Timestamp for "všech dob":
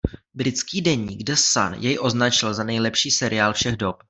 3.53-3.95